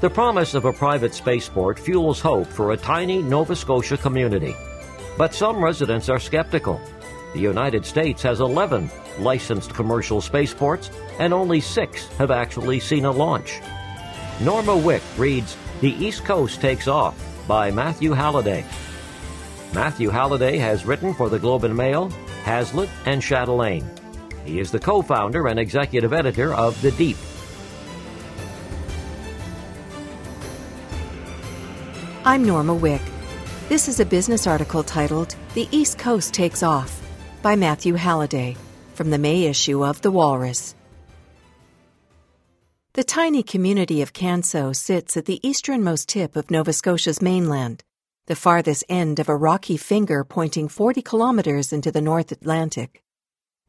The 0.00 0.08
promise 0.08 0.54
of 0.54 0.64
a 0.64 0.72
private 0.72 1.12
spaceport 1.12 1.78
fuels 1.78 2.20
hope 2.20 2.46
for 2.46 2.72
a 2.72 2.76
tiny 2.76 3.20
Nova 3.20 3.54
Scotia 3.54 3.98
community. 3.98 4.56
But 5.18 5.34
some 5.34 5.62
residents 5.62 6.08
are 6.08 6.18
skeptical. 6.18 6.80
The 7.34 7.40
United 7.40 7.84
States 7.84 8.22
has 8.22 8.40
11 8.40 8.90
licensed 9.18 9.74
commercial 9.74 10.22
spaceports, 10.22 10.90
and 11.18 11.34
only 11.34 11.60
six 11.60 12.06
have 12.16 12.30
actually 12.30 12.80
seen 12.80 13.04
a 13.04 13.10
launch. 13.10 13.60
Norma 14.40 14.74
Wick 14.74 15.02
reads 15.18 15.54
The 15.82 15.92
East 15.92 16.24
Coast 16.24 16.62
Takes 16.62 16.88
Off 16.88 17.14
by 17.46 17.70
Matthew 17.70 18.12
Halliday. 18.12 18.64
Matthew 19.74 20.08
Halliday 20.08 20.56
has 20.56 20.86
written 20.86 21.12
for 21.12 21.28
the 21.28 21.38
Globe 21.38 21.64
and 21.64 21.76
Mail, 21.76 22.08
Hazlitt, 22.44 22.88
and 23.04 23.20
Chatelaine. 23.20 23.88
He 24.46 24.60
is 24.60 24.70
the 24.70 24.80
co 24.80 25.02
founder 25.02 25.48
and 25.48 25.60
executive 25.60 26.14
editor 26.14 26.54
of 26.54 26.80
The 26.80 26.92
Deep. 26.92 27.18
I'm 32.22 32.44
Norma 32.44 32.74
Wick. 32.74 33.00
This 33.70 33.88
is 33.88 33.98
a 33.98 34.04
business 34.04 34.46
article 34.46 34.82
titled 34.82 35.34
The 35.54 35.66
East 35.72 35.98
Coast 35.98 36.34
Takes 36.34 36.62
Off 36.62 37.00
by 37.40 37.56
Matthew 37.56 37.94
Halliday 37.94 38.58
from 38.92 39.08
the 39.08 39.16
May 39.16 39.44
issue 39.44 39.82
of 39.82 40.02
The 40.02 40.10
Walrus. 40.10 40.74
The 42.92 43.04
tiny 43.04 43.42
community 43.42 44.02
of 44.02 44.12
Canso 44.12 44.76
sits 44.76 45.16
at 45.16 45.24
the 45.24 45.40
easternmost 45.42 46.10
tip 46.10 46.36
of 46.36 46.50
Nova 46.50 46.74
Scotia's 46.74 47.22
mainland, 47.22 47.84
the 48.26 48.36
farthest 48.36 48.84
end 48.90 49.18
of 49.18 49.30
a 49.30 49.34
rocky 49.34 49.78
finger 49.78 50.22
pointing 50.22 50.68
40 50.68 51.00
kilometers 51.00 51.72
into 51.72 51.90
the 51.90 52.02
North 52.02 52.32
Atlantic. 52.32 53.02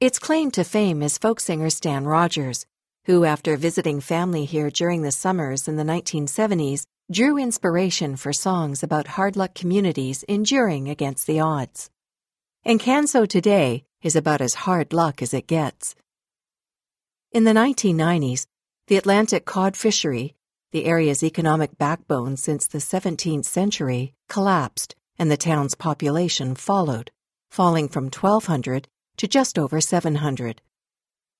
Its 0.02 0.20
claim 0.20 0.52
to 0.52 0.66
fame 0.66 1.02
is 1.02 1.18
folk 1.18 1.40
singer 1.40 1.70
Stan 1.70 2.04
Rogers, 2.04 2.66
who, 3.06 3.24
after 3.24 3.56
visiting 3.56 4.02
family 4.02 4.44
here 4.44 4.70
during 4.70 5.04
the 5.04 5.12
summers 5.14 5.70
in 5.70 5.78
the 5.78 5.84
1970s, 5.84 6.86
drew 7.12 7.38
inspiration 7.38 8.16
for 8.16 8.31
songs 8.31 8.84
about 8.84 9.06
hard 9.06 9.36
luck 9.36 9.54
communities 9.54 10.23
enduring 10.30 10.88
against 10.88 11.28
the 11.28 11.42
odds. 11.42 11.90
And 12.64 12.80
Canso 12.80 13.28
today 13.28 13.84
is 14.02 14.16
about 14.16 14.40
as 14.40 14.53
hard 14.53 14.94
luck 14.94 15.22
as 15.22 15.34
it 15.34 15.45
gets. 15.45 15.94
In 17.34 17.44
the 17.44 17.52
1990s, 17.52 18.48
the 18.88 18.95
Atlantic 18.95 19.44
cod 19.44 19.76
fishery, 19.76 20.36
the 20.72 20.86
area's 20.86 21.22
economic 21.22 21.78
backbone 21.78 22.38
since 22.38 22.66
the 22.66 22.78
17th 22.78 23.46
century, 23.46 24.14
collapsed 24.30 24.96
and 25.20 25.30
the 25.30 25.38
town's 25.38 25.75
population 25.75 26.56
followed, 26.56 27.12
falling 27.50 27.90
from 27.90 28.06
1,200 28.06 28.88
to 29.18 29.28
just 29.28 29.59
over 29.59 29.81
700. 29.81 30.62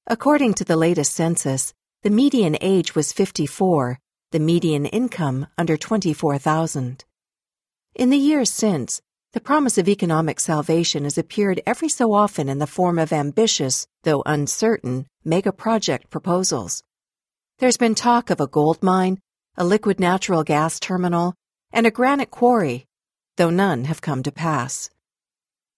According 0.06 0.53
to 0.56 0.66
the 0.66 0.75
latest 0.75 1.13
census, 1.13 1.73
the 2.03 2.09
median 2.09 2.58
age 2.59 2.94
was 2.94 3.13
54, 3.13 4.00
the 4.32 4.40
median 4.40 4.86
income 4.86 5.48
under 5.58 5.78
24,000. 5.78 7.04
In 7.96 8.10
the 8.10 8.18
years 8.18 8.50
since, 8.50 9.02
the 9.34 9.42
promise 9.42 9.78
of 9.78 9.88
economic 9.88 10.40
salvation 10.40 11.04
has 11.04 11.18
appeared 11.18 11.62
every 11.66 11.90
so 11.90 12.14
often 12.14 12.50
in 12.50 12.59
the 12.59 12.68
form 12.68 12.97
of 12.97 13.14
ambitious, 13.14 13.88
though 14.03 14.24
uncertain, 14.25 15.06
mega 15.24 15.52
project 15.52 16.09
proposals. 16.09 16.81
There's 17.59 17.78
been 17.78 17.96
talk 17.96 18.30
of 18.30 18.41
a 18.41 18.47
gold 18.47 18.81
mine, 18.81 19.20
a 19.58 19.66
liquid 19.66 20.00
natural 20.00 20.44
gas 20.44 20.80
terminal, 20.80 21.36
and 21.72 21.86
a 21.86 21.91
granite 21.91 22.31
quarry, 22.31 22.86
though 23.38 23.50
none 23.50 23.86
have 23.86 24.02
come 24.02 24.24
to 24.24 24.31
pass. 24.31 24.90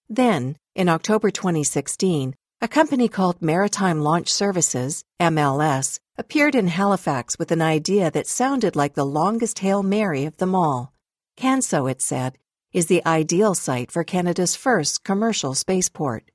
Then, 0.08 0.58
in 0.76 0.90
October 0.90 1.32
2016, 1.32 2.36
a 2.62 2.68
company 2.68 3.08
called 3.08 3.42
Maritime 3.42 4.02
Launch 4.02 4.32
Services, 4.32 5.04
MLS, 5.20 6.00
appeared 6.16 6.54
in 6.54 6.68
Halifax 6.68 7.40
with 7.40 7.52
an 7.52 7.62
idea 7.62 8.12
that 8.12 8.28
sounded 8.28 8.76
like 8.76 8.94
the 8.94 9.06
longest 9.06 9.60
Hail 9.60 9.82
Mary 9.82 10.26
of 10.26 10.38
them 10.38 10.54
all. 10.54 10.94
Canso, 11.38 11.90
it 11.90 12.04
said, 12.04 12.38
is 12.72 12.86
the 12.86 13.04
ideal 13.04 13.56
site 13.56 13.90
for 13.92 14.04
Canada's 14.04 14.56
first 14.56 15.04
commercial 15.04 15.56
spaceport. 15.56 16.30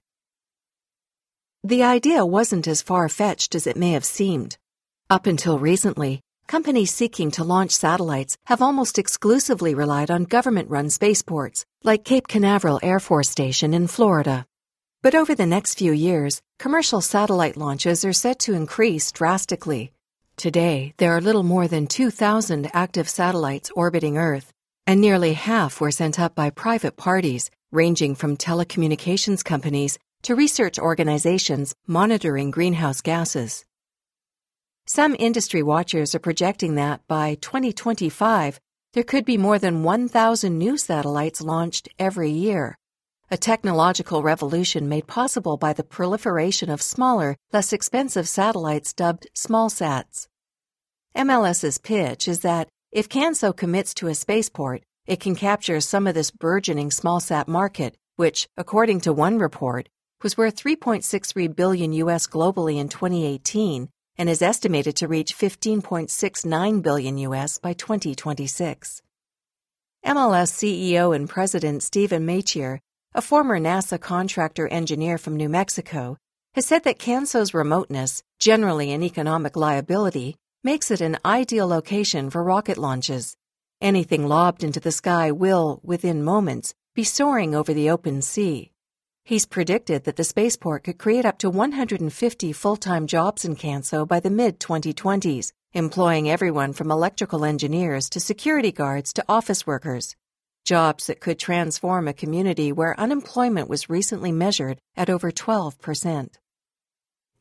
The 1.62 1.84
idea 1.84 2.26
wasn't 2.26 2.66
as 2.66 2.82
far 2.82 3.08
fetched 3.08 3.54
as 3.54 3.68
it 3.68 3.76
may 3.76 3.92
have 3.92 4.04
seemed. 4.04 4.58
Up 5.10 5.26
until 5.26 5.60
recently, 5.60 6.22
companies 6.48 6.92
seeking 6.92 7.30
to 7.32 7.44
launch 7.44 7.70
satellites 7.70 8.36
have 8.46 8.60
almost 8.60 8.98
exclusively 8.98 9.76
relied 9.76 10.10
on 10.10 10.24
government 10.24 10.70
run 10.70 10.90
spaceports, 10.90 11.64
like 11.84 12.04
Cape 12.04 12.26
Canaveral 12.26 12.80
Air 12.82 12.98
Force 12.98 13.30
Station 13.30 13.74
in 13.74 13.86
Florida. 13.86 14.44
But 15.00 15.14
over 15.14 15.32
the 15.32 15.46
next 15.46 15.78
few 15.78 15.92
years, 15.92 16.42
commercial 16.58 17.00
satellite 17.00 17.56
launches 17.56 18.04
are 18.04 18.12
set 18.12 18.40
to 18.40 18.54
increase 18.54 19.12
drastically. 19.12 19.92
Today, 20.36 20.92
there 20.96 21.16
are 21.16 21.20
little 21.20 21.44
more 21.44 21.68
than 21.68 21.86
2,000 21.86 22.68
active 22.74 23.08
satellites 23.08 23.70
orbiting 23.76 24.18
Earth, 24.18 24.52
and 24.88 25.00
nearly 25.00 25.34
half 25.34 25.80
were 25.80 25.92
sent 25.92 26.18
up 26.18 26.34
by 26.34 26.50
private 26.50 26.96
parties, 26.96 27.48
ranging 27.70 28.16
from 28.16 28.36
telecommunications 28.36 29.44
companies 29.44 30.00
to 30.22 30.34
research 30.34 30.80
organizations 30.80 31.76
monitoring 31.86 32.50
greenhouse 32.50 33.00
gases. 33.00 33.64
Some 34.86 35.14
industry 35.16 35.62
watchers 35.62 36.12
are 36.16 36.20
projecting 36.20 36.74
that 36.74 37.06
by 37.06 37.36
2025, 37.36 38.58
there 38.94 39.04
could 39.04 39.24
be 39.24 39.36
more 39.36 39.60
than 39.60 39.84
1,000 39.84 40.58
new 40.58 40.76
satellites 40.76 41.40
launched 41.40 41.88
every 42.00 42.30
year, 42.30 42.76
a 43.30 43.36
technological 43.36 44.22
revolution 44.22 44.88
made 44.88 45.06
possible 45.06 45.58
by 45.58 45.74
the 45.74 45.84
proliferation 45.84 46.70
of 46.70 46.80
smaller, 46.80 47.36
less 47.52 47.74
expensive 47.74 48.26
satellites 48.26 48.94
dubbed 48.94 49.26
smallsats. 49.34 50.28
MLS's 51.14 51.78
pitch 51.78 52.26
is 52.26 52.40
that 52.40 52.68
if 52.90 53.08
CANSO 53.08 53.54
commits 53.54 53.92
to 53.94 54.08
a 54.08 54.14
spaceport, 54.14 54.82
it 55.06 55.20
can 55.20 55.34
capture 55.34 55.80
some 55.80 56.06
of 56.06 56.14
this 56.14 56.30
burgeoning 56.30 56.88
smallsat 56.88 57.48
market, 57.48 57.96
which, 58.16 58.48
according 58.56 59.00
to 59.00 59.12
one 59.12 59.38
report, 59.38 59.88
was 60.22 60.38
worth 60.38 60.56
3.63 60.56 61.54
billion 61.54 61.92
US 61.92 62.26
globally 62.26 62.78
in 62.78 62.88
2018 62.88 63.90
and 64.16 64.28
is 64.28 64.42
estimated 64.42 64.96
to 64.96 65.06
reach 65.06 65.36
15.69 65.36 66.82
billion 66.82 67.18
US 67.18 67.58
by 67.58 67.74
2026. 67.74 69.02
MLS 70.06 70.52
CEO 70.52 71.14
and 71.14 71.28
President 71.28 71.82
Stephen 71.82 72.24
Matier, 72.24 72.80
a 73.14 73.22
former 73.22 73.58
NASA 73.58 73.98
contractor 73.98 74.68
engineer 74.68 75.16
from 75.16 75.36
New 75.36 75.48
Mexico, 75.48 76.18
has 76.54 76.66
said 76.66 76.84
that 76.84 76.98
Canso's 76.98 77.54
remoteness, 77.54 78.22
generally 78.38 78.92
an 78.92 79.02
economic 79.02 79.56
liability, 79.56 80.36
makes 80.62 80.90
it 80.90 81.00
an 81.00 81.16
ideal 81.24 81.66
location 81.66 82.28
for 82.28 82.44
rocket 82.44 82.76
launches. 82.76 83.34
Anything 83.80 84.26
lobbed 84.26 84.62
into 84.62 84.78
the 84.78 84.92
sky 84.92 85.30
will, 85.32 85.80
within 85.82 86.22
moments, 86.22 86.74
be 86.94 87.02
soaring 87.02 87.54
over 87.54 87.72
the 87.72 87.88
open 87.88 88.20
sea. 88.20 88.72
He's 89.24 89.46
predicted 89.46 90.04
that 90.04 90.16
the 90.16 90.24
spaceport 90.24 90.84
could 90.84 90.98
create 90.98 91.24
up 91.24 91.38
to 91.38 91.50
150 91.50 92.52
full-time 92.52 93.06
jobs 93.06 93.44
in 93.44 93.56
Canso 93.56 94.06
by 94.06 94.20
the 94.20 94.30
mid-2020s, 94.30 95.52
employing 95.72 96.28
everyone 96.28 96.72
from 96.74 96.90
electrical 96.90 97.44
engineers 97.44 98.10
to 98.10 98.20
security 98.20 98.72
guards 98.72 99.12
to 99.14 99.24
office 99.28 99.66
workers. 99.66 100.14
Jobs 100.68 101.06
that 101.06 101.18
could 101.18 101.38
transform 101.38 102.06
a 102.06 102.12
community 102.12 102.72
where 102.72 103.00
unemployment 103.00 103.70
was 103.70 103.88
recently 103.88 104.30
measured 104.30 104.78
at 104.98 105.08
over 105.08 105.30
12%. 105.30 106.28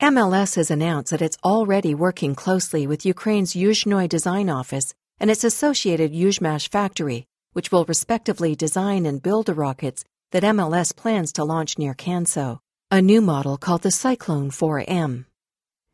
MLS 0.00 0.56
has 0.56 0.70
announced 0.70 1.10
that 1.10 1.20
it's 1.20 1.36
already 1.44 1.94
working 1.94 2.34
closely 2.34 2.86
with 2.86 3.04
Ukraine's 3.04 3.52
Yuzhnoye 3.52 4.08
Design 4.08 4.48
Office 4.48 4.94
and 5.20 5.30
its 5.30 5.44
associated 5.44 6.10
Yuzhmash 6.10 6.70
factory, 6.70 7.26
which 7.52 7.70
will 7.70 7.84
respectively 7.84 8.56
design 8.56 9.04
and 9.04 9.22
build 9.22 9.44
the 9.44 9.52
rockets 9.52 10.06
that 10.32 10.42
MLS 10.44 10.96
plans 10.96 11.30
to 11.34 11.44
launch 11.44 11.76
near 11.76 11.92
Canso, 11.92 12.60
a 12.90 13.02
new 13.02 13.20
model 13.20 13.58
called 13.58 13.82
the 13.82 13.90
Cyclone 13.90 14.50
4M. 14.50 15.26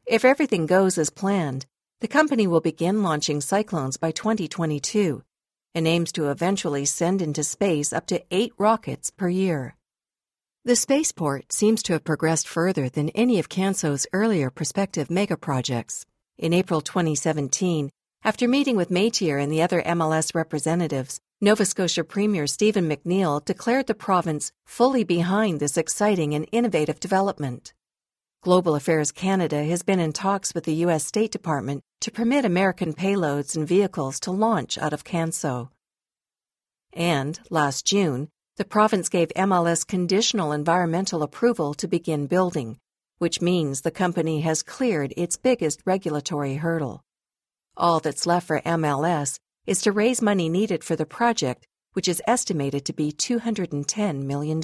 If 0.07 0.25
everything 0.25 0.67
goes 0.67 0.99
as 0.99 1.11
planned, 1.11 1.67
the 2.01 2.07
company 2.07 2.47
will 2.47 2.61
begin 2.61 3.03
launching 3.03 3.41
Cyclones 3.41 3.97
by 3.97 4.13
2022 4.13 5.25
and 5.75 5.87
aims 5.89 6.13
to 6.13 6.31
eventually 6.31 6.85
send 6.85 7.21
into 7.21 7.43
space 7.43 7.93
up 7.93 8.07
to 8.07 8.23
eight 8.31 8.53
rockets 8.59 9.11
per 9.11 9.29
year. 9.29 9.75
The 10.65 10.77
spaceport 10.77 11.53
seems 11.53 11.83
to 11.83 11.93
have 11.93 12.05
progressed 12.05 12.49
further 12.49 12.89
than 12.89 13.11
any 13.11 13.39
of 13.39 13.49
Canso's 13.49 14.07
earlier 14.13 14.51
prospective 14.51 15.09
megaprojects. 15.09 16.07
In 16.39 16.53
April 16.53 16.81
2017, 16.81 17.91
After 18.23 18.49
meeting 18.49 18.75
with 18.75 18.91
Matier 18.91 19.37
and 19.37 19.53
the 19.53 19.61
other 19.61 19.83
MLS 19.83 20.35
representatives, 20.35 21.21
Nova 21.43 21.67
Scotia 21.67 22.05
Premier 22.05 22.47
Stephen 22.47 22.89
McNeil 22.89 23.45
declared 23.45 23.87
the 23.87 23.95
province 23.95 24.51
fully 24.65 25.05
behind 25.05 25.61
this 25.61 25.77
exciting 25.77 26.35
and 26.35 26.49
innovative 26.51 26.99
development. 26.99 27.75
Global 28.45 28.75
Affairs 28.75 29.11
Canada 29.11 29.65
has 29.65 29.83
been 29.83 29.99
in 29.99 30.13
talks 30.13 30.55
with 30.55 30.65
the 30.65 30.75
U.S. 30.85 31.07
State 31.07 31.31
Department 31.31 31.81
to 32.03 32.11
permit 32.11 32.45
American 32.45 32.93
payloads 32.93 33.57
and 33.57 33.67
vehicles 33.67 34.21
to 34.21 34.33
launch 34.33 34.77
out 34.77 34.93
of 34.93 35.03
Canso. 35.03 35.71
And, 36.93 37.41
last 37.49 37.87
June, 37.87 38.29
the 38.59 38.67
province 38.67 39.09
gave 39.09 39.29
MLS 39.29 39.87
conditional 39.87 40.53
environmental 40.53 41.23
approval 41.23 41.73
to 41.73 41.89
begin 41.89 42.27
building, 42.27 42.77
which 43.17 43.41
means 43.41 43.81
the 43.81 43.91
company 43.91 44.43
has 44.43 44.63
cleared 44.63 45.15
its 45.17 45.39
biggest 45.39 45.81
regulatory 45.87 46.57
hurdle. 46.57 47.01
All 47.79 47.99
that's 47.99 48.27
left 48.27 48.47
for 48.47 48.61
MLS 48.61 49.39
is 49.67 49.81
to 49.81 49.91
raise 49.91 50.21
money 50.21 50.51
needed 50.51 50.85
for 50.85 50.97
the 50.97 51.07
project, 51.07 51.67
which 51.95 52.09
is 52.09 52.21
estimated 52.27 52.85
to 52.85 52.93
be 52.93 53.11
$210 53.11 54.25
million. 54.25 54.61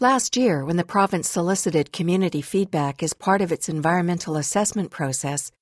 Last 0.00 0.36
year, 0.36 0.64
when 0.64 0.76
the 0.76 0.82
province 0.82 1.28
solicited 1.28 1.92
community 1.92 2.42
feedback 2.42 3.00
as 3.00 3.14
part 3.14 3.40
of 3.40 3.52
its 3.52 3.68
environmental 3.68 4.36
assessment 4.36 4.90
process, 4.90 5.52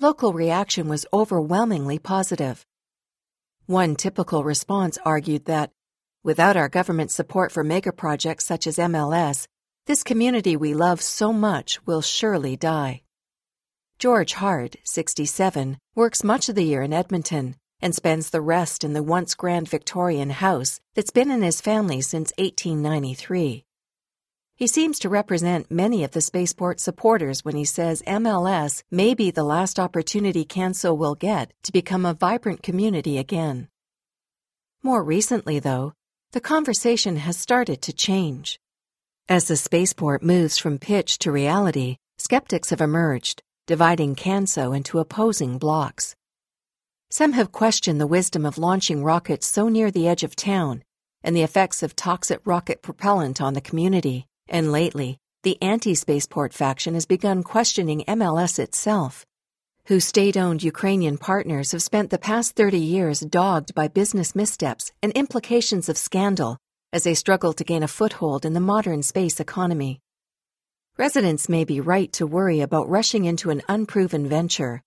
local 0.00 0.32
reaction 0.32 0.88
was 0.88 1.06
overwhelmingly 1.12 2.00
positive. 2.00 2.66
One 3.66 3.94
typical 3.94 4.42
response 4.42 4.98
argued 5.04 5.44
that, 5.44 5.70
without 6.24 6.56
our 6.56 6.68
government 6.68 7.12
support 7.12 7.52
for 7.52 7.62
mega 7.62 7.92
projects 7.92 8.44
such 8.44 8.66
as 8.66 8.78
MLS, 8.78 9.46
this 9.86 10.02
community 10.02 10.56
we 10.56 10.74
love 10.74 11.00
so 11.00 11.32
much 11.32 11.78
will 11.86 12.02
surely 12.02 12.56
die. 12.56 13.02
George 14.00 14.32
Hart, 14.32 14.74
67, 14.82 15.78
works 15.94 16.24
much 16.24 16.48
of 16.48 16.56
the 16.56 16.64
year 16.64 16.82
in 16.82 16.92
Edmonton 16.92 17.54
and 17.80 17.94
spends 17.94 18.30
the 18.30 18.40
rest 18.40 18.82
in 18.82 18.94
the 18.94 19.02
once 19.04 19.36
grand 19.36 19.68
Victorian 19.68 20.30
house 20.30 20.80
that's 20.96 21.12
been 21.12 21.30
in 21.30 21.42
his 21.42 21.60
family 21.60 22.00
since 22.00 22.32
1893. 22.36 23.65
He 24.58 24.66
seems 24.66 24.98
to 25.00 25.10
represent 25.10 25.70
many 25.70 26.02
of 26.02 26.12
the 26.12 26.22
spaceport 26.22 26.80
supporters 26.80 27.44
when 27.44 27.56
he 27.56 27.66
says 27.66 28.02
MLS 28.06 28.82
may 28.90 29.12
be 29.12 29.30
the 29.30 29.44
last 29.44 29.78
opportunity 29.78 30.46
Canso 30.46 30.96
will 30.96 31.14
get 31.14 31.52
to 31.64 31.72
become 31.72 32.06
a 32.06 32.14
vibrant 32.14 32.62
community 32.62 33.18
again. 33.18 33.68
More 34.82 35.04
recently, 35.04 35.58
though, 35.58 35.92
the 36.32 36.40
conversation 36.40 37.16
has 37.16 37.36
started 37.36 37.82
to 37.82 37.92
change. 37.92 38.58
As 39.28 39.46
the 39.46 39.56
spaceport 39.56 40.22
moves 40.22 40.56
from 40.56 40.78
pitch 40.78 41.18
to 41.18 41.30
reality, 41.30 41.98
skeptics 42.16 42.70
have 42.70 42.80
emerged 42.80 43.42
dividing 43.66 44.14
Canso 44.14 44.74
into 44.74 45.00
opposing 45.00 45.58
blocks. 45.58 46.14
Some 47.10 47.32
have 47.32 47.52
questioned 47.52 48.00
the 48.00 48.06
wisdom 48.06 48.46
of 48.46 48.56
launching 48.56 49.04
rockets 49.04 49.46
so 49.46 49.68
near 49.68 49.90
the 49.90 50.08
edge 50.08 50.22
of 50.22 50.34
town 50.34 50.82
and 51.22 51.36
the 51.36 51.42
effects 51.42 51.82
of 51.82 51.94
toxic 51.94 52.40
rocket 52.46 52.80
propellant 52.80 53.38
on 53.42 53.52
the 53.52 53.60
community. 53.60 54.26
And 54.48 54.70
lately, 54.70 55.18
the 55.42 55.60
anti 55.60 55.94
spaceport 55.94 56.52
faction 56.52 56.94
has 56.94 57.06
begun 57.06 57.42
questioning 57.42 58.04
MLS 58.06 58.58
itself, 58.58 59.26
whose 59.86 60.04
state 60.04 60.36
owned 60.36 60.62
Ukrainian 60.62 61.18
partners 61.18 61.72
have 61.72 61.82
spent 61.82 62.10
the 62.10 62.18
past 62.18 62.54
30 62.54 62.78
years 62.78 63.20
dogged 63.20 63.74
by 63.74 63.88
business 63.88 64.34
missteps 64.34 64.92
and 65.02 65.12
implications 65.12 65.88
of 65.88 65.98
scandal 65.98 66.58
as 66.92 67.04
they 67.04 67.14
struggle 67.14 67.52
to 67.52 67.64
gain 67.64 67.82
a 67.82 67.88
foothold 67.88 68.44
in 68.44 68.52
the 68.52 68.60
modern 68.60 69.02
space 69.02 69.40
economy. 69.40 70.00
Residents 70.96 71.48
may 71.48 71.64
be 71.64 71.80
right 71.80 72.12
to 72.14 72.26
worry 72.26 72.60
about 72.60 72.88
rushing 72.88 73.24
into 73.24 73.50
an 73.50 73.62
unproven 73.68 74.28
venture. 74.28 74.82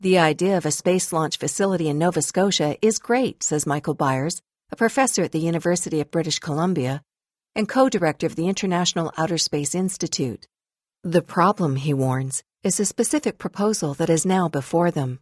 The 0.00 0.18
idea 0.18 0.56
of 0.56 0.66
a 0.66 0.70
space 0.70 1.12
launch 1.12 1.36
facility 1.36 1.88
in 1.88 1.98
Nova 1.98 2.22
Scotia 2.22 2.76
is 2.80 2.98
great, 2.98 3.42
says 3.42 3.66
Michael 3.66 3.94
Byers, 3.94 4.40
a 4.70 4.76
professor 4.76 5.22
at 5.24 5.32
the 5.32 5.40
University 5.40 6.00
of 6.00 6.10
British 6.10 6.38
Columbia 6.38 7.02
and 7.58 7.68
co 7.68 7.88
director 7.88 8.24
of 8.24 8.36
the 8.36 8.46
International 8.46 9.12
Outer 9.18 9.36
Space 9.36 9.74
Institute. 9.74 10.46
The 11.02 11.22
problem, 11.22 11.74
he 11.74 11.92
warns, 11.92 12.44
is 12.62 12.78
a 12.78 12.86
specific 12.86 13.36
proposal 13.36 13.94
that 13.94 14.08
is 14.08 14.24
now 14.24 14.48
before 14.48 14.92
them. 14.92 15.18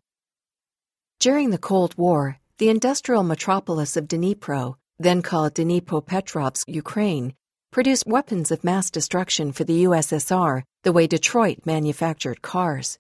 During 1.19 1.49
the 1.49 1.65
Cold 1.71 1.97
War, 1.97 2.39
the 2.59 2.69
industrial 2.69 3.23
metropolis 3.23 3.97
of 3.97 4.07
Dnipro, 4.07 4.75
then 4.99 5.23
called 5.23 5.55
Dnipropetrovsk, 5.55 6.65
Ukraine, 6.69 7.33
produced 7.73 8.07
weapons 8.07 8.51
of 8.51 8.65
mass 8.65 8.91
destruction 8.91 9.51
for 9.53 9.65
the 9.65 9.85
USSR 9.85 10.63
the 10.83 10.93
way 10.93 11.07
Detroit 11.07 11.61
manufactured 11.65 12.43
cars. 12.43 12.99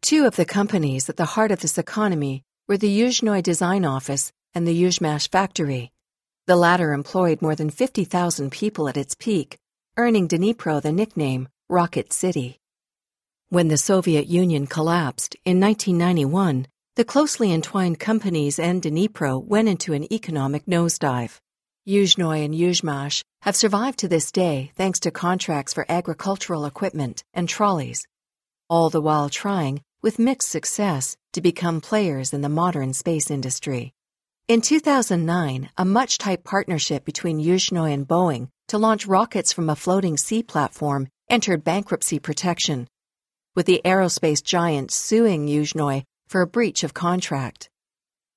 Two 0.00 0.24
of 0.24 0.36
the 0.36 0.46
companies 0.46 1.10
at 1.10 1.18
the 1.18 1.32
heart 1.36 1.50
of 1.50 1.60
this 1.60 1.76
economy 1.76 2.42
were 2.66 2.78
the 2.78 3.00
Yuzhnoye 3.00 3.42
Design 3.42 3.84
Office 3.84 4.32
and 4.54 4.66
the 4.66 4.82
Yuzhmash 4.82 5.30
Factory. 5.30 5.92
The 6.48 6.56
latter 6.56 6.94
employed 6.94 7.42
more 7.42 7.54
than 7.54 7.68
50,000 7.68 8.50
people 8.50 8.88
at 8.88 8.96
its 8.96 9.14
peak, 9.14 9.58
earning 9.98 10.28
Dnipro 10.28 10.80
the 10.80 10.90
nickname 10.90 11.46
Rocket 11.68 12.10
City. 12.10 12.56
When 13.50 13.68
the 13.68 13.76
Soviet 13.76 14.28
Union 14.28 14.66
collapsed 14.66 15.36
in 15.44 15.60
1991, 15.60 16.66
the 16.96 17.04
closely 17.04 17.52
entwined 17.52 18.00
companies 18.00 18.58
and 18.58 18.80
Dnipro 18.80 19.44
went 19.44 19.68
into 19.68 19.92
an 19.92 20.10
economic 20.10 20.64
nosedive. 20.64 21.38
Yuzhnoye 21.86 22.46
and 22.46 22.54
Yuzhmash 22.54 23.22
have 23.42 23.54
survived 23.54 23.98
to 23.98 24.08
this 24.08 24.32
day 24.32 24.72
thanks 24.74 25.00
to 25.00 25.10
contracts 25.10 25.74
for 25.74 25.84
agricultural 25.86 26.64
equipment 26.64 27.24
and 27.34 27.46
trolleys, 27.46 28.06
all 28.70 28.88
the 28.88 29.02
while 29.02 29.28
trying, 29.28 29.82
with 30.00 30.18
mixed 30.18 30.48
success, 30.48 31.14
to 31.34 31.42
become 31.42 31.82
players 31.82 32.32
in 32.32 32.40
the 32.40 32.48
modern 32.48 32.94
space 32.94 33.30
industry. 33.30 33.92
In 34.48 34.62
2009, 34.62 35.68
a 35.76 35.84
much 35.84 36.16
type 36.16 36.42
partnership 36.42 37.04
between 37.04 37.38
Yuzhnoye 37.38 37.92
and 37.92 38.08
Boeing 38.08 38.48
to 38.68 38.78
launch 38.78 39.06
rockets 39.06 39.52
from 39.52 39.68
a 39.68 39.76
floating 39.76 40.16
sea 40.16 40.42
platform 40.42 41.08
entered 41.28 41.64
bankruptcy 41.64 42.18
protection, 42.18 42.88
with 43.54 43.66
the 43.66 43.82
aerospace 43.84 44.42
giant 44.42 44.90
suing 44.90 45.48
Yuzhnoye 45.48 46.04
for 46.28 46.40
a 46.40 46.46
breach 46.46 46.82
of 46.82 46.94
contract. 46.94 47.68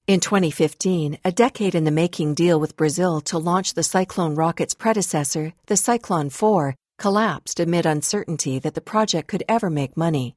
In 0.06 0.20
2015, 0.20 1.18
a 1.24 1.32
decade 1.32 1.76
in 1.76 1.86
the 1.86 1.92
making 1.92 2.34
deal 2.34 2.60
with 2.60 2.76
Brazil 2.76 3.22
to 3.22 3.38
launch 3.38 3.74
the 3.74 3.84
Cyclone 3.84 4.36
rocket's 4.36 4.74
predecessor, 4.74 5.54
the 5.68 5.78
Cyclone 5.78 6.30
4, 6.30 6.76
collapsed 6.98 7.58
amid 7.62 7.86
uncertainty 7.86 8.60
that 8.60 8.74
the 8.74 8.82
project 8.82 9.30
could 9.30 9.46
ever 9.48 9.70
make 9.70 9.96
money. 9.96 10.36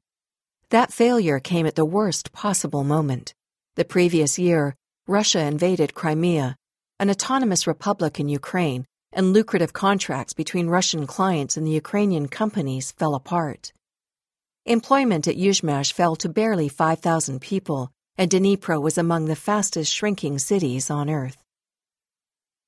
That 0.71 0.93
failure 0.93 1.41
came 1.41 1.67
at 1.67 1.75
the 1.75 1.85
worst 1.85 2.33
possible 2.33 2.85
moment. 2.85 3.35
The 3.75 3.85
previous 3.85 4.39
year, 4.39 4.77
Russia 5.07 5.41
invaded 5.41 5.93
Crimea, 5.93 6.57
an 6.99 7.11
autonomous 7.11 7.67
republic 7.67 8.19
in 8.19 8.31
Ukraine, 8.31 8.87
and 9.13 9.35
lucrative 9.35 9.75
contracts 9.75 10.33
between 10.33 10.69
Russian 10.69 11.07
clients 11.07 11.59
and 11.59 11.67
the 11.67 11.73
Ukrainian 11.73 12.27
companies 12.27 12.91
fell 12.93 13.15
apart. 13.15 13.75
Employment 14.65 15.29
at 15.29 15.37
Yuzhmash 15.37 15.93
fell 15.93 16.17
to 16.17 16.31
barely 16.31 16.71
5,000 16.71 17.39
people, 17.43 17.91
and 18.17 18.31
Dnipro 18.31 18.81
was 18.81 18.97
among 18.97 19.27
the 19.27 19.37
fastest 19.37 19.93
shrinking 19.93 20.39
cities 20.39 20.89
on 20.89 21.11
Earth. 21.11 21.37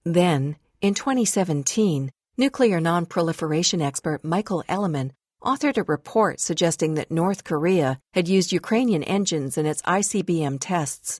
Then, 0.05 0.57
in 0.83 0.93
2017, 0.93 2.13
nuclear 2.37 2.81
nonproliferation 2.81 3.81
expert 3.81 4.23
Michael 4.23 4.63
Elleman 4.69 5.13
authored 5.43 5.79
a 5.79 5.85
report 5.85 6.41
suggesting 6.41 6.95
that 6.95 7.11
North 7.11 7.45
Korea 7.45 7.99
had 8.13 8.29
used 8.29 8.53
Ukrainian 8.53 9.03
engines 9.05 9.57
in 9.57 9.65
its 9.65 9.81
ICBM 9.83 10.59
tests. 10.61 11.19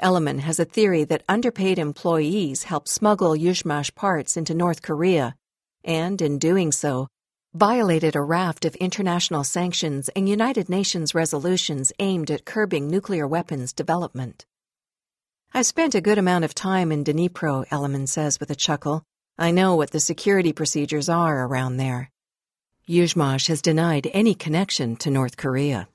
Elleman 0.00 0.40
has 0.40 0.58
a 0.58 0.64
theory 0.64 1.04
that 1.04 1.22
underpaid 1.28 1.78
employees 1.78 2.64
help 2.64 2.88
smuggle 2.88 3.32
Yuzhmash 3.32 3.94
parts 3.94 4.36
into 4.36 4.54
North 4.54 4.82
Korea, 4.82 5.36
and 5.84 6.20
in 6.20 6.38
doing 6.38 6.72
so, 6.72 7.08
violated 7.54 8.16
a 8.16 8.20
raft 8.20 8.64
of 8.64 8.74
international 8.76 9.44
sanctions 9.44 10.08
and 10.10 10.28
United 10.28 10.68
Nations 10.68 11.14
resolutions 11.14 11.92
aimed 11.98 12.30
at 12.30 12.44
curbing 12.44 12.88
nuclear 12.88 13.26
weapons 13.26 13.72
development. 13.72 14.46
I've 15.52 15.66
spent 15.66 15.94
a 15.94 16.00
good 16.00 16.18
amount 16.18 16.44
of 16.44 16.54
time 16.54 16.92
in 16.92 17.04
Dnipro, 17.04 17.66
Elleman 17.70 18.08
says 18.08 18.38
with 18.38 18.50
a 18.50 18.54
chuckle. 18.54 19.02
I 19.36 19.50
know 19.50 19.74
what 19.74 19.90
the 19.90 20.00
security 20.00 20.52
procedures 20.52 21.08
are 21.08 21.44
around 21.44 21.76
there. 21.76 22.10
Yuzhmash 22.88 23.48
has 23.48 23.62
denied 23.62 24.08
any 24.12 24.34
connection 24.34 24.96
to 24.96 25.10
North 25.10 25.36
Korea. 25.36 25.88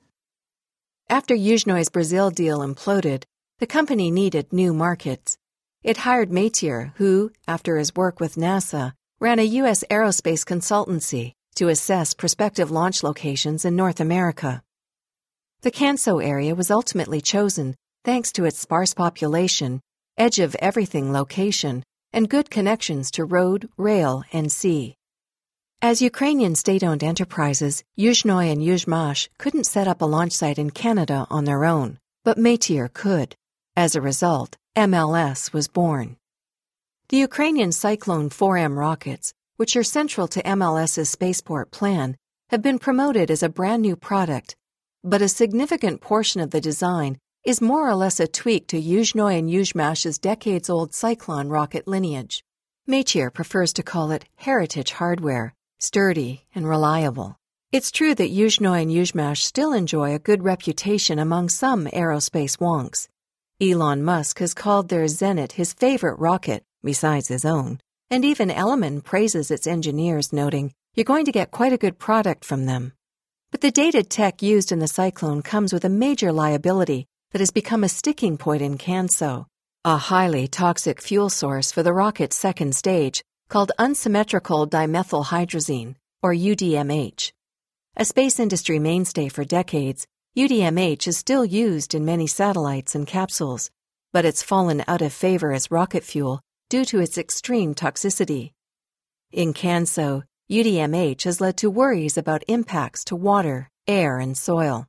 After 1.08 1.34
Yuzhnoye's 1.34 1.88
Brazil 1.88 2.30
deal 2.30 2.58
imploded, 2.58 3.24
the 3.58 3.66
company 3.66 4.10
needed 4.10 4.52
new 4.52 4.74
markets. 4.74 5.38
It 5.82 5.96
hired 5.98 6.30
Matier, 6.30 6.92
who, 6.96 7.32
after 7.48 7.78
his 7.78 7.94
work 7.94 8.20
with 8.20 8.34
NASA, 8.34 8.92
ran 9.18 9.38
a 9.38 9.44
U.S. 9.60 9.82
aerospace 9.90 10.44
consultancy 10.44 11.32
to 11.54 11.68
assess 11.68 12.12
prospective 12.12 12.70
launch 12.70 13.02
locations 13.02 13.64
in 13.64 13.74
North 13.74 13.98
America. 13.98 14.62
The 15.62 15.70
Canso 15.70 16.22
area 16.22 16.54
was 16.54 16.70
ultimately 16.70 17.22
chosen 17.22 17.74
thanks 18.04 18.30
to 18.32 18.44
its 18.44 18.60
sparse 18.60 18.92
population, 18.92 19.80
edge 20.18 20.38
of 20.38 20.54
everything 20.56 21.12
location, 21.12 21.82
and 22.12 22.28
good 22.28 22.50
connections 22.50 23.10
to 23.12 23.24
road, 23.24 23.70
rail, 23.78 24.22
and 24.32 24.52
sea. 24.52 24.96
As 25.80 26.02
Ukrainian 26.02 26.54
state 26.56 26.84
owned 26.84 27.02
enterprises, 27.02 27.82
Yuzhnoye 27.98 28.52
and 28.52 28.60
Yuzhmash 28.60 29.28
couldn't 29.38 29.64
set 29.64 29.88
up 29.88 30.02
a 30.02 30.06
launch 30.06 30.32
site 30.32 30.58
in 30.58 30.70
Canada 30.70 31.26
on 31.30 31.44
their 31.44 31.64
own, 31.64 31.98
but 32.22 32.36
Matier 32.36 32.88
could. 32.92 33.34
As 33.78 33.94
a 33.94 34.00
result, 34.00 34.56
MLS 34.74 35.52
was 35.52 35.68
born. 35.68 36.16
The 37.10 37.18
Ukrainian 37.18 37.72
Cyclone 37.72 38.30
4M 38.30 38.74
rockets, 38.74 39.34
which 39.58 39.76
are 39.76 39.82
central 39.82 40.26
to 40.28 40.42
MLS's 40.42 41.10
spaceport 41.10 41.70
plan, 41.72 42.16
have 42.48 42.62
been 42.62 42.78
promoted 42.78 43.30
as 43.30 43.42
a 43.42 43.50
brand 43.50 43.82
new 43.82 43.94
product, 43.94 44.56
but 45.04 45.20
a 45.20 45.28
significant 45.28 46.00
portion 46.00 46.40
of 46.40 46.52
the 46.52 46.60
design 46.60 47.18
is 47.44 47.60
more 47.60 47.86
or 47.86 47.94
less 47.94 48.18
a 48.18 48.26
tweak 48.26 48.66
to 48.68 48.80
Yuzhnoye 48.80 49.38
and 49.38 49.50
Yuzhmash's 49.50 50.18
decades 50.18 50.70
old 50.70 50.94
Cyclone 50.94 51.50
rocket 51.50 51.86
lineage. 51.86 52.42
Matier 52.88 53.30
prefers 53.30 53.74
to 53.74 53.82
call 53.82 54.10
it 54.10 54.24
heritage 54.36 54.92
hardware, 54.92 55.52
sturdy 55.80 56.46
and 56.54 56.66
reliable. 56.66 57.36
It's 57.72 57.92
true 57.92 58.14
that 58.14 58.32
Yuzhnoye 58.32 58.84
and 58.84 58.90
Yuzhmash 58.90 59.42
still 59.42 59.74
enjoy 59.74 60.14
a 60.14 60.18
good 60.18 60.44
reputation 60.44 61.18
among 61.18 61.50
some 61.50 61.84
aerospace 61.88 62.56
wonks. 62.56 63.08
Elon 63.58 64.02
Musk 64.02 64.38
has 64.40 64.52
called 64.52 64.90
their 64.90 65.06
Zenit 65.06 65.52
his 65.52 65.72
favorite 65.72 66.18
rocket, 66.18 66.62
besides 66.84 67.28
his 67.28 67.46
own, 67.46 67.80
and 68.10 68.22
even 68.22 68.50
Elleman 68.50 69.02
praises 69.02 69.50
its 69.50 69.66
engineers, 69.66 70.30
noting, 70.30 70.74
You're 70.92 71.04
going 71.04 71.24
to 71.24 71.32
get 71.32 71.52
quite 71.52 71.72
a 71.72 71.78
good 71.78 71.98
product 71.98 72.44
from 72.44 72.66
them. 72.66 72.92
But 73.50 73.62
the 73.62 73.70
dated 73.70 74.10
tech 74.10 74.42
used 74.42 74.72
in 74.72 74.78
the 74.78 74.86
Cyclone 74.86 75.40
comes 75.40 75.72
with 75.72 75.86
a 75.86 75.88
major 75.88 76.32
liability 76.32 77.06
that 77.32 77.40
has 77.40 77.50
become 77.50 77.82
a 77.82 77.88
sticking 77.88 78.36
point 78.36 78.60
in 78.60 78.76
CANSO, 78.76 79.46
a 79.86 79.96
highly 79.96 80.48
toxic 80.48 81.00
fuel 81.00 81.30
source 81.30 81.72
for 81.72 81.82
the 81.82 81.94
rocket's 81.94 82.36
second 82.36 82.76
stage 82.76 83.24
called 83.48 83.72
unsymmetrical 83.78 84.68
dimethylhydrazine, 84.68 85.94
or 86.22 86.34
UDMH. 86.34 87.32
A 87.96 88.04
space 88.04 88.38
industry 88.38 88.78
mainstay 88.78 89.30
for 89.30 89.44
decades, 89.46 90.06
UDMH 90.36 91.08
is 91.08 91.16
still 91.16 91.46
used 91.46 91.94
in 91.94 92.04
many 92.04 92.26
satellites 92.26 92.94
and 92.94 93.06
capsules, 93.06 93.70
but 94.12 94.26
it's 94.26 94.42
fallen 94.42 94.84
out 94.86 95.00
of 95.00 95.14
favor 95.14 95.50
as 95.50 95.70
rocket 95.70 96.04
fuel 96.04 96.42
due 96.68 96.84
to 96.84 97.00
its 97.00 97.16
extreme 97.16 97.74
toxicity. 97.74 98.52
In 99.32 99.54
CANSO, 99.54 100.24
UDMH 100.50 101.24
has 101.24 101.40
led 101.40 101.56
to 101.56 101.70
worries 101.70 102.18
about 102.18 102.44
impacts 102.48 103.02
to 103.06 103.16
water, 103.16 103.70
air, 103.86 104.18
and 104.18 104.36
soil. 104.36 104.86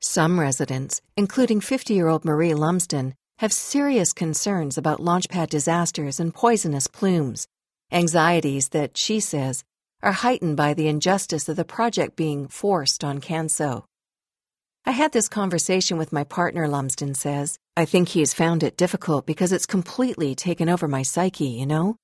Some 0.00 0.38
residents, 0.38 1.00
including 1.16 1.60
50 1.60 1.92
year 1.92 2.06
old 2.06 2.24
Marie 2.24 2.54
Lumsden, 2.54 3.16
have 3.38 3.52
serious 3.52 4.12
concerns 4.12 4.78
about 4.78 5.00
launchpad 5.00 5.48
disasters 5.48 6.20
and 6.20 6.32
poisonous 6.32 6.86
plumes, 6.86 7.48
anxieties 7.90 8.68
that, 8.68 8.96
she 8.96 9.18
says, 9.18 9.64
are 10.00 10.12
heightened 10.12 10.56
by 10.56 10.74
the 10.74 10.86
injustice 10.86 11.48
of 11.48 11.56
the 11.56 11.64
project 11.64 12.14
being 12.14 12.46
forced 12.46 13.02
on 13.02 13.20
CANSO. 13.20 13.84
I 14.84 14.90
had 14.90 15.12
this 15.12 15.28
conversation 15.28 15.96
with 15.96 16.12
my 16.12 16.24
partner, 16.24 16.66
Lumsden 16.66 17.14
says. 17.14 17.56
I 17.76 17.84
think 17.84 18.08
he 18.08 18.18
has 18.18 18.34
found 18.34 18.64
it 18.64 18.76
difficult 18.76 19.26
because 19.26 19.52
it's 19.52 19.64
completely 19.64 20.34
taken 20.34 20.68
over 20.68 20.88
my 20.88 21.02
psyche, 21.02 21.46
you 21.46 21.66
know? 21.66 21.94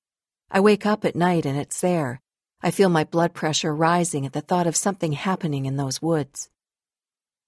I 0.49 0.61
wake 0.61 0.87
up 0.87 1.05
at 1.05 1.17
night 1.17 1.45
and 1.45 1.59
it's 1.59 1.81
there. 1.81 2.21
I 2.63 2.71
feel 2.71 2.89
my 2.89 3.03
blood 3.03 3.35
pressure 3.35 3.75
rising 3.75 4.27
at 4.27 4.33
the 4.33 4.41
thought 4.41 4.69
of 4.69 4.77
something 4.77 5.11
happening 5.11 5.67
in 5.67 5.77
those 5.77 6.01
woods. 6.01 6.51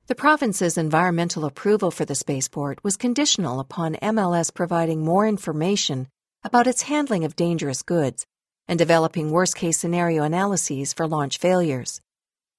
The 0.08 0.16
province's 0.16 0.76
environmental 0.76 1.44
approval 1.44 1.92
for 1.92 2.04
the 2.04 2.16
spaceport 2.16 2.82
was 2.82 2.96
conditional 2.96 3.60
upon 3.60 3.94
MLS 4.02 4.52
providing 4.52 5.04
more 5.04 5.28
information 5.28 6.08
about 6.42 6.66
its 6.66 6.82
handling 6.82 7.24
of 7.24 7.36
dangerous 7.36 7.82
goods 7.82 8.26
and 8.66 8.80
developing 8.80 9.30
worst 9.30 9.54
case 9.54 9.78
scenario 9.78 10.24
analyses 10.24 10.92
for 10.92 11.06
launch 11.06 11.38
failures. 11.38 12.00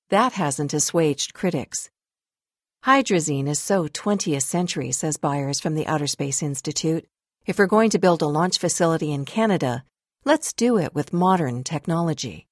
That 0.09 0.31
hasn't 0.31 0.73
assuaged 0.73 1.33
critics. 1.33 1.90
Hydrazine 2.83 3.47
is 3.47 3.59
so 3.59 3.88
20th 3.88 4.41
century, 4.41 4.91
says 4.91 5.17
Byers 5.17 5.59
from 5.59 5.75
the 5.75 5.85
Outer 5.85 6.07
Space 6.07 6.41
Institute. 6.41 7.05
If 7.45 7.59
we're 7.59 7.67
going 7.67 7.91
to 7.91 8.00
build 8.00 8.23
a 8.23 8.27
launch 8.27 8.57
facility 8.57 9.11
in 9.11 9.23
Canada, 9.23 9.83
let's 10.25 10.51
do 10.51 10.79
it 10.79 10.95
with 10.95 11.13
modern 11.13 11.63
technology. 11.63 12.47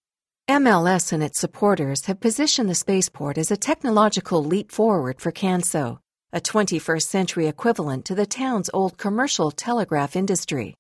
MLS 0.48 1.12
and 1.12 1.24
its 1.24 1.40
supporters 1.40 2.06
have 2.06 2.20
positioned 2.20 2.70
the 2.70 2.76
spaceport 2.76 3.40
as 3.40 3.50
a 3.50 3.58
technological 3.58 4.44
leap 4.44 4.72
forward 4.72 5.20
for 5.20 5.32
CANSO, 5.32 5.98
a 6.32 6.40
21st 6.40 7.08
century 7.08 7.48
equivalent 7.48 8.06
to 8.06 8.14
the 8.14 8.28
town's 8.28 8.70
old 8.72 9.00
commercial 9.00 9.50
telegraph 9.50 10.16
industry. 10.16 10.76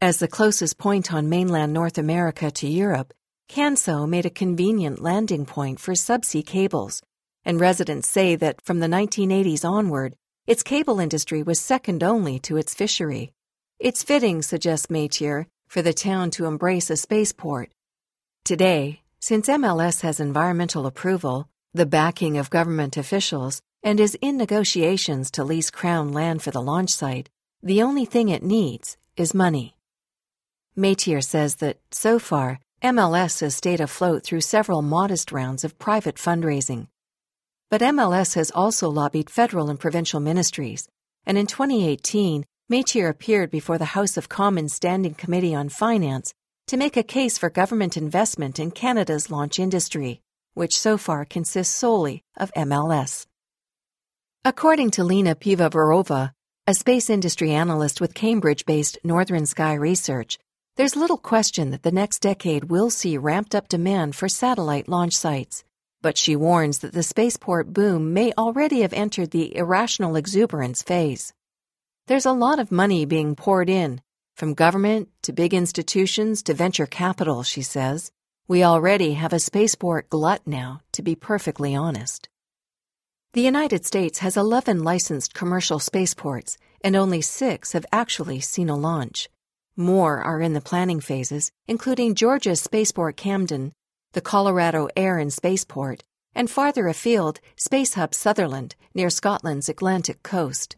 As 0.00 0.18
the 0.18 0.26
closest 0.26 0.78
point 0.78 1.14
on 1.14 1.28
mainland 1.28 1.72
North 1.72 1.96
America 1.96 2.50
to 2.50 2.66
Europe, 2.66 3.14
CANSO 3.48 4.04
made 4.08 4.26
a 4.26 4.30
convenient 4.30 5.00
landing 5.00 5.46
point 5.46 5.78
for 5.78 5.92
subsea 5.92 6.44
cables, 6.44 7.02
and 7.46 7.58
residents 7.58 8.06
say 8.06 8.36
that 8.36 8.60
from 8.60 8.80
the 8.80 8.86
1980s 8.86 9.64
onward, 9.64 10.14
its 10.46 10.62
cable 10.62 11.00
industry 11.00 11.42
was 11.42 11.58
second 11.58 12.02
only 12.02 12.38
to 12.40 12.58
its 12.58 12.74
fishery. 12.74 13.32
It's 13.78 14.02
fitting, 14.02 14.42
suggests 14.42 14.90
Matier, 14.90 15.46
for 15.66 15.80
the 15.80 15.94
town 15.94 16.30
to 16.32 16.44
embrace 16.44 16.90
a 16.90 16.96
spaceport 16.98 17.70
Today, 18.46 19.00
since 19.18 19.48
MLS 19.48 20.02
has 20.02 20.20
environmental 20.20 20.86
approval, 20.86 21.48
the 21.74 21.84
backing 21.84 22.38
of 22.38 22.48
government 22.48 22.96
officials, 22.96 23.60
and 23.82 23.98
is 23.98 24.16
in 24.20 24.36
negotiations 24.36 25.32
to 25.32 25.42
lease 25.42 25.68
Crown 25.68 26.12
land 26.12 26.42
for 26.42 26.52
the 26.52 26.62
launch 26.62 26.90
site, 26.90 27.28
the 27.60 27.82
only 27.82 28.04
thing 28.04 28.28
it 28.28 28.44
needs 28.44 28.96
is 29.16 29.34
money. 29.34 29.74
Matier 30.76 31.20
says 31.20 31.56
that, 31.56 31.78
so 31.90 32.20
far, 32.20 32.60
MLS 32.84 33.40
has 33.40 33.56
stayed 33.56 33.80
afloat 33.80 34.22
through 34.22 34.42
several 34.42 34.80
modest 34.80 35.32
rounds 35.32 35.64
of 35.64 35.76
private 35.76 36.14
fundraising. 36.14 36.86
But 37.68 37.80
MLS 37.80 38.36
has 38.36 38.52
also 38.54 38.88
lobbied 38.88 39.28
federal 39.28 39.70
and 39.70 39.80
provincial 39.80 40.20
ministries, 40.20 40.88
and 41.24 41.36
in 41.36 41.48
2018, 41.48 42.44
Matier 42.68 43.08
appeared 43.08 43.50
before 43.50 43.76
the 43.76 43.96
House 43.96 44.16
of 44.16 44.28
Commons 44.28 44.72
Standing 44.72 45.14
Committee 45.14 45.54
on 45.54 45.68
Finance 45.68 46.32
to 46.68 46.76
make 46.76 46.96
a 46.96 47.02
case 47.02 47.38
for 47.38 47.50
government 47.50 47.96
investment 47.96 48.60
in 48.60 48.70
Canada's 48.70 49.30
launch 49.32 49.58
industry, 49.58 50.20
which 50.54 50.78
so 50.78 50.96
far 50.96 51.24
consists 51.24 51.74
solely 51.74 52.22
of 52.36 52.52
MLS. 52.54 53.26
According 54.44 54.90
to 54.92 55.02
Lena 55.02 55.34
Pivovarova, 55.34 56.30
a 56.68 56.74
space 56.74 57.10
industry 57.10 57.50
analyst 57.50 58.00
with 58.00 58.14
Cambridge 58.14 58.64
based 58.64 58.98
Northern 59.02 59.44
Sky 59.44 59.74
Research, 59.74 60.38
there's 60.76 60.94
little 60.94 61.18
question 61.18 61.72
that 61.72 61.82
the 61.82 61.90
next 61.90 62.20
decade 62.20 62.64
will 62.64 62.90
see 62.90 63.18
ramped 63.18 63.56
up 63.56 63.66
demand 63.66 64.14
for 64.14 64.28
satellite 64.28 64.88
launch 64.88 65.16
sites. 65.16 65.64
But 66.06 66.18
she 66.18 66.36
warns 66.36 66.78
that 66.78 66.92
the 66.92 67.02
spaceport 67.02 67.72
boom 67.72 68.14
may 68.14 68.32
already 68.38 68.82
have 68.82 68.92
entered 68.92 69.32
the 69.32 69.56
irrational 69.56 70.14
exuberance 70.14 70.80
phase. 70.80 71.34
There's 72.06 72.24
a 72.24 72.30
lot 72.30 72.60
of 72.60 72.70
money 72.70 73.04
being 73.04 73.34
poured 73.34 73.68
in, 73.68 74.00
from 74.36 74.54
government 74.54 75.08
to 75.22 75.32
big 75.32 75.52
institutions 75.52 76.44
to 76.44 76.54
venture 76.54 76.86
capital, 76.86 77.42
she 77.42 77.62
says, 77.62 78.12
we 78.46 78.62
already 78.62 79.14
have 79.14 79.32
a 79.32 79.40
spaceport 79.40 80.08
glut 80.08 80.42
now, 80.46 80.80
to 80.92 81.02
be 81.02 81.16
perfectly 81.16 81.74
honest. 81.74 82.28
The 83.32 83.42
United 83.42 83.84
States 83.84 84.20
has 84.20 84.36
11 84.36 84.84
licensed 84.84 85.34
commercial 85.34 85.80
spaceports, 85.80 86.56
and 86.82 86.94
only 86.94 87.20
six 87.20 87.72
have 87.72 87.84
actually 87.90 88.38
seen 88.38 88.68
a 88.68 88.76
launch. 88.76 89.28
More 89.76 90.22
are 90.22 90.40
in 90.40 90.52
the 90.52 90.60
planning 90.60 91.00
phases, 91.00 91.50
including 91.66 92.14
Georgia's 92.14 92.60
Spaceport 92.60 93.16
Camden, 93.16 93.72
the 94.16 94.22
Colorado 94.22 94.88
Air 94.96 95.18
and 95.18 95.30
Spaceport, 95.30 96.02
and 96.34 96.48
farther 96.48 96.88
afield, 96.88 97.38
Space 97.54 97.92
Hub 97.92 98.14
Sutherland 98.14 98.74
near 98.94 99.10
Scotland's 99.10 99.68
Atlantic 99.68 100.22
coast. 100.22 100.76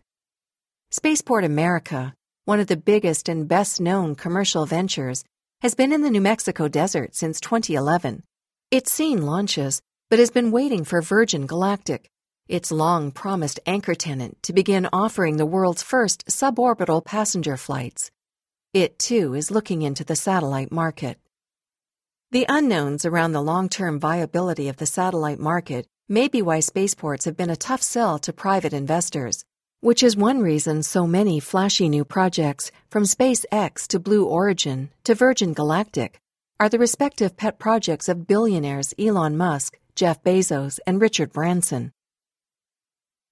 Spaceport 0.90 1.44
America, 1.44 2.14
one 2.46 2.58
of 2.58 2.66
the 2.66 2.76
biggest 2.76 3.28
and 3.28 3.46
best 3.46 3.80
known 3.80 4.16
commercial 4.16 4.66
ventures, 4.66 5.22
has 5.60 5.76
been 5.76 5.92
in 5.92 6.02
the 6.02 6.10
New 6.10 6.20
Mexico 6.20 6.66
desert 6.66 7.14
since 7.14 7.38
2011. 7.38 8.24
It's 8.72 8.90
seen 8.90 9.24
launches, 9.24 9.82
but 10.10 10.18
has 10.18 10.32
been 10.32 10.50
waiting 10.50 10.82
for 10.82 11.00
Virgin 11.00 11.46
Galactic, 11.46 12.10
its 12.48 12.72
long 12.72 13.12
promised 13.12 13.60
anchor 13.66 13.94
tenant, 13.94 14.42
to 14.42 14.52
begin 14.52 14.88
offering 14.92 15.36
the 15.36 15.46
world's 15.46 15.84
first 15.84 16.26
suborbital 16.26 17.04
passenger 17.04 17.56
flights. 17.56 18.10
It, 18.74 18.98
too, 18.98 19.34
is 19.34 19.52
looking 19.52 19.82
into 19.82 20.02
the 20.02 20.16
satellite 20.16 20.72
market. 20.72 21.20
The 22.30 22.46
unknowns 22.48 23.04
around 23.04 23.32
the 23.32 23.42
long 23.42 23.68
term 23.68 23.98
viability 23.98 24.68
of 24.68 24.76
the 24.76 24.86
satellite 24.86 25.38
market 25.38 25.86
may 26.08 26.28
be 26.28 26.42
why 26.42 26.60
spaceports 26.60 27.24
have 27.24 27.36
been 27.36 27.50
a 27.50 27.56
tough 27.56 27.82
sell 27.82 28.18
to 28.20 28.32
private 28.32 28.72
investors 28.72 29.44
which 29.80 30.02
is 30.02 30.16
one 30.16 30.40
reason 30.40 30.82
so 30.82 31.06
many 31.06 31.38
flashy 31.38 31.88
new 31.88 32.04
projects, 32.04 32.72
from 32.90 33.04
SpaceX 33.04 33.86
to 33.86 34.00
Blue 34.00 34.24
Origin 34.24 34.90
to 35.04 35.14
Virgin 35.14 35.52
Galactic, 35.52 36.20
are 36.58 36.68
the 36.68 36.80
respective 36.80 37.36
pet 37.36 37.60
projects 37.60 38.08
of 38.08 38.26
billionaires 38.26 38.92
Elon 38.98 39.36
Musk, 39.36 39.78
Jeff 39.94 40.20
Bezos, 40.24 40.80
and 40.84 41.00
Richard 41.00 41.32
Branson. 41.32 41.92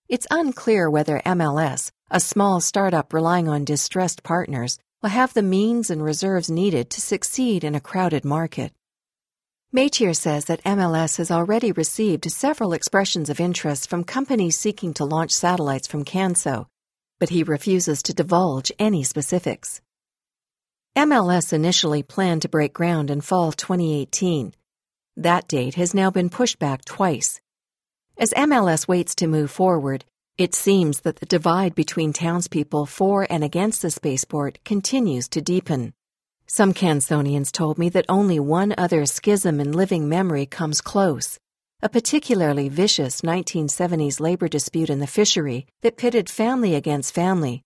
It's 0.09 0.29
unclear 0.31 0.89
whether 0.89 1.21
MLS, 1.27 1.91
a 2.13 2.21
small 2.21 2.61
startup 2.61 3.13
relying 3.13 3.49
on 3.49 3.65
distressed 3.65 4.23
partners, 4.23 4.79
will 5.03 5.11
have 5.11 5.35
the 5.35 5.43
means 5.43 5.91
and 5.91 6.05
reserves 6.05 6.49
needed 6.49 6.91
to 6.91 7.01
succeed 7.01 7.65
in 7.65 7.75
a 7.75 7.81
crowded 7.81 8.25
market. 8.25 8.73
Matier 9.73 10.15
says 10.15 10.45
that 10.45 10.63
MLS 10.63 11.17
has 11.17 11.31
already 11.31 11.73
received 11.73 12.31
several 12.31 12.73
expressions 12.73 13.29
of 13.29 13.41
interest 13.41 13.91
from 13.91 14.05
companies 14.05 14.57
seeking 14.57 14.95
to 14.95 15.05
launch 15.05 15.33
satellites 15.33 15.89
from 15.89 16.05
CANSO, 16.05 16.67
but 17.19 17.31
he 17.31 17.43
refuses 17.43 18.01
to 18.05 18.15
divulge 18.15 18.71
any 18.79 19.03
specifics. 19.03 19.81
MLS 20.97 21.53
initially 21.53 22.05
planned 22.05 22.43
to 22.43 22.49
break 22.49 22.73
ground 22.73 23.11
in 23.11 23.21
fall 23.21 23.51
2018. 23.51 24.55
That 25.17 25.49
date 25.49 25.75
has 25.75 25.95
now 25.95 26.11
been 26.11 26.31
pushed 26.31 26.61
back 26.61 26.85
twice. 26.85 27.41
As 28.17 28.33
MLS 28.35 28.87
waits 28.87 29.17
to 29.17 29.27
move 29.27 29.51
forward, 29.51 30.05
it 30.39 30.55
seems 30.55 31.01
that 31.01 31.17
the 31.17 31.27
divide 31.27 31.75
between 31.75 32.13
townspeople 32.13 32.87
for 32.87 33.27
and 33.29 33.43
against 33.43 33.83
the 33.83 33.91
spaceport 33.91 34.63
continues 34.65 35.29
to 35.31 35.43
deepen. 35.43 35.93
Some 36.47 36.75
Cansonians 36.75 37.51
told 37.53 37.79
me 37.79 37.89
that 37.91 38.07
only 38.09 38.39
one 38.41 38.75
other 38.79 39.07
schism 39.07 39.61
in 39.61 39.73
living 39.73 40.09
memory 40.09 40.47
comes 40.47 40.81
close 40.81 41.39
a 41.83 41.89
particularly 41.89 42.71
vicious 42.71 43.21
1970s 43.21 44.19
labor 44.19 44.49
dispute 44.49 44.89
in 44.89 44.99
the 44.99 45.07
fishery 45.07 45.67
that 45.83 45.99
pitted 45.99 46.31
family 46.31 46.75
against 46.75 47.15
family, 47.15 47.63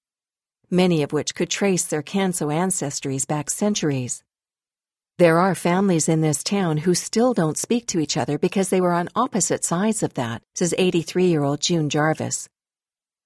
many 0.68 1.02
of 1.02 1.12
which 1.12 1.34
could 1.34 1.48
trace 1.48 1.84
their 1.84 2.02
Canso 2.02 2.48
ancestries 2.48 3.26
back 3.26 3.48
centuries. 3.50 4.24
There 5.18 5.38
are 5.38 5.54
families 5.54 6.08
in 6.08 6.22
this 6.22 6.42
town 6.42 6.78
who 6.78 6.94
still 6.94 7.34
don't 7.34 7.56
speak 7.56 7.86
to 7.88 8.00
each 8.00 8.16
other 8.16 8.36
because 8.36 8.68
they 8.68 8.80
were 8.80 8.92
on 8.92 9.10
opposite 9.14 9.64
sides 9.64 10.02
of 10.02 10.14
that, 10.14 10.42
says 10.56 10.74
83 10.76 11.26
year 11.26 11.44
old 11.44 11.60
June 11.60 11.88
Jarvis. 11.88 12.48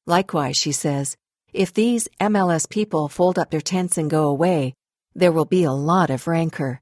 Likewise, 0.06 0.56
she 0.56 0.72
says, 0.72 1.16
if 1.54 1.72
these 1.72 2.08
MLS 2.20 2.68
people 2.68 3.08
fold 3.08 3.38
up 3.38 3.50
their 3.50 3.60
tents 3.60 3.96
and 3.96 4.10
go 4.10 4.24
away, 4.26 4.74
there 5.14 5.32
will 5.32 5.44
be 5.44 5.64
a 5.64 5.72
lot 5.72 6.10
of 6.10 6.26
rancor. 6.26 6.80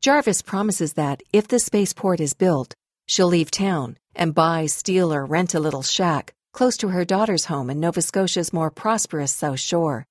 Jarvis 0.00 0.42
promises 0.42 0.94
that 0.94 1.22
if 1.32 1.48
the 1.48 1.58
spaceport 1.58 2.20
is 2.20 2.34
built, 2.34 2.74
she'll 3.06 3.28
leave 3.28 3.50
town 3.50 3.96
and 4.14 4.34
buy, 4.34 4.66
steal, 4.66 5.12
or 5.12 5.24
rent 5.24 5.54
a 5.54 5.60
little 5.60 5.82
shack 5.82 6.34
close 6.52 6.76
to 6.76 6.88
her 6.88 7.04
daughter's 7.04 7.46
home 7.46 7.70
in 7.70 7.80
Nova 7.80 8.02
Scotia's 8.02 8.52
more 8.52 8.70
prosperous 8.70 9.32
South 9.32 9.58
Shore. 9.58 10.06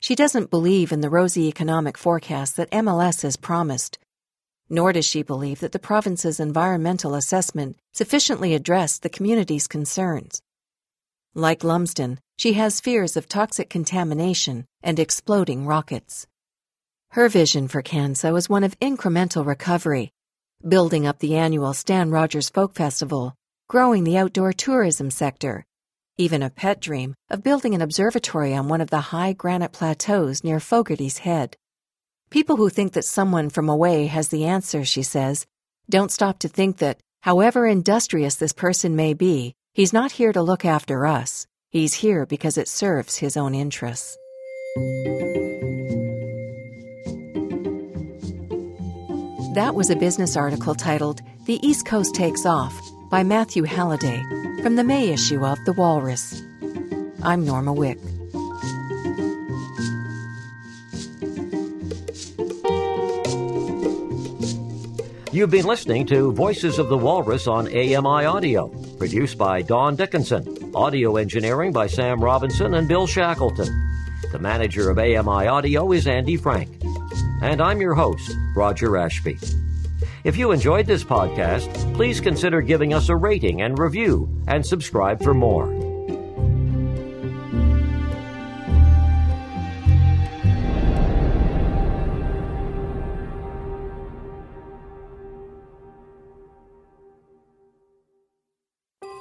She 0.00 0.14
doesn't 0.14 0.50
believe 0.50 0.92
in 0.92 1.00
the 1.00 1.10
rosy 1.10 1.46
economic 1.48 1.96
forecast 1.96 2.56
that 2.56 2.70
MLS 2.70 3.22
has 3.22 3.36
promised, 3.36 3.98
nor 4.68 4.92
does 4.92 5.04
she 5.04 5.22
believe 5.22 5.60
that 5.60 5.72
the 5.72 5.78
province's 5.78 6.40
environmental 6.40 7.14
assessment 7.14 7.76
sufficiently 7.92 8.54
addressed 8.54 9.02
the 9.02 9.08
community's 9.08 9.68
concerns. 9.68 10.42
Like 11.34 11.62
Lumsden, 11.62 12.18
she 12.38 12.54
has 12.54 12.80
fears 12.80 13.16
of 13.16 13.28
toxic 13.28 13.70
contamination 13.70 14.66
and 14.82 14.98
exploding 14.98 15.64
rockets. 15.64 16.26
Her 17.12 17.28
vision 17.28 17.68
for 17.68 17.82
CANSO 17.82 18.36
is 18.36 18.48
one 18.48 18.64
of 18.64 18.76
incremental 18.80 19.46
recovery, 19.46 20.10
building 20.66 21.06
up 21.06 21.20
the 21.20 21.36
annual 21.36 21.72
Stan 21.72 22.10
Rogers 22.10 22.50
Folk 22.50 22.74
Festival, 22.74 23.36
growing 23.68 24.02
the 24.02 24.18
outdoor 24.18 24.52
tourism 24.52 25.08
sector, 25.08 25.64
even 26.18 26.42
a 26.42 26.50
pet 26.50 26.80
dream 26.80 27.14
of 27.30 27.44
building 27.44 27.76
an 27.76 27.82
observatory 27.82 28.52
on 28.52 28.66
one 28.66 28.80
of 28.80 28.90
the 28.90 29.00
high 29.00 29.32
granite 29.32 29.70
plateaus 29.70 30.42
near 30.42 30.58
Fogarty's 30.58 31.18
Head. 31.18 31.56
People 32.30 32.56
who 32.56 32.68
think 32.68 32.94
that 32.94 33.04
someone 33.04 33.50
from 33.50 33.68
away 33.68 34.06
has 34.06 34.28
the 34.28 34.46
answer, 34.46 34.84
she 34.84 35.04
says, 35.04 35.46
don't 35.88 36.10
stop 36.10 36.40
to 36.40 36.48
think 36.48 36.78
that, 36.78 36.98
however 37.20 37.68
industrious 37.68 38.34
this 38.34 38.52
person 38.52 38.96
may 38.96 39.14
be, 39.14 39.54
He's 39.72 39.92
not 39.92 40.10
here 40.10 40.32
to 40.32 40.42
look 40.42 40.64
after 40.64 41.06
us. 41.06 41.46
He's 41.68 41.94
here 41.94 42.26
because 42.26 42.58
it 42.58 42.66
serves 42.66 43.16
his 43.16 43.36
own 43.36 43.54
interests. 43.54 44.18
That 49.54 49.74
was 49.76 49.88
a 49.88 49.94
business 49.94 50.36
article 50.36 50.74
titled 50.74 51.20
The 51.46 51.64
East 51.64 51.86
Coast 51.86 52.16
Takes 52.16 52.44
Off 52.44 52.76
by 53.12 53.22
Matthew 53.22 53.62
Halliday 53.62 54.20
from 54.60 54.74
the 54.74 54.82
May 54.82 55.10
issue 55.10 55.46
of 55.46 55.64
The 55.64 55.72
Walrus. 55.72 56.42
I'm 57.22 57.44
Norma 57.44 57.72
Wick. 57.72 57.98
You've 65.32 65.50
been 65.50 65.64
listening 65.64 66.06
to 66.06 66.32
Voices 66.32 66.80
of 66.80 66.88
the 66.88 66.98
Walrus 66.98 67.46
on 67.46 67.68
AMI 67.68 68.24
Audio, 68.24 68.66
produced 69.00 69.38
by 69.38 69.62
Don 69.62 69.96
Dickinson, 69.96 70.72
audio 70.74 71.16
engineering 71.16 71.72
by 71.72 71.86
Sam 71.86 72.22
Robinson 72.22 72.74
and 72.74 72.86
Bill 72.86 73.06
Shackleton. 73.06 73.66
The 74.30 74.38
manager 74.38 74.90
of 74.90 74.98
AMI 74.98 75.46
Audio 75.46 75.90
is 75.92 76.06
Andy 76.06 76.36
Frank. 76.36 76.68
And 77.40 77.62
I'm 77.62 77.80
your 77.80 77.94
host, 77.94 78.30
Roger 78.54 78.98
Ashby. 78.98 79.38
If 80.22 80.36
you 80.36 80.52
enjoyed 80.52 80.84
this 80.84 81.02
podcast, 81.02 81.94
please 81.94 82.20
consider 82.20 82.60
giving 82.60 82.92
us 82.92 83.08
a 83.08 83.16
rating 83.16 83.62
and 83.62 83.78
review 83.78 84.28
and 84.46 84.64
subscribe 84.64 85.22
for 85.22 85.32
more. 85.32 85.79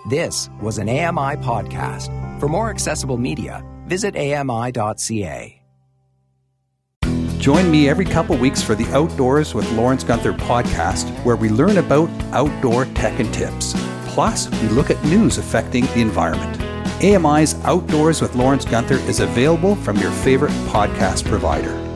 This 0.10 0.50
was 0.60 0.80
an 0.80 0.90
AMI 0.90 1.38
podcast. 1.38 2.10
For 2.40 2.50
more 2.50 2.72
accessible 2.72 3.18
media, 3.18 3.64
visit 3.86 4.16
AMI.ca. 4.16 5.62
Join 7.38 7.70
me 7.70 7.88
every 7.88 8.06
couple 8.06 8.36
weeks 8.36 8.64
for 8.64 8.74
the 8.74 8.88
Outdoors 8.88 9.54
with 9.54 9.72
Lawrence 9.74 10.04
Gunther 10.04 10.34
podcast, 10.34 11.08
where 11.24 11.36
we 11.36 11.50
learn 11.50 11.78
about 11.78 12.10
outdoor 12.34 12.86
tech 12.86 13.20
and 13.20 13.32
tips. 13.32 13.76
Plus, 14.08 14.50
we 14.64 14.70
look 14.70 14.90
at 14.90 15.02
news 15.04 15.38
affecting 15.38 15.86
the 15.86 16.02
environment. 16.02 16.60
AMI's 17.04 17.54
Outdoors 17.64 18.20
with 18.20 18.34
Lawrence 18.34 18.66
Gunther 18.66 18.98
is 19.08 19.20
available 19.20 19.76
from 19.76 19.96
your 19.98 20.12
favorite 20.12 20.54
podcast 20.74 21.24
provider. 21.26 21.89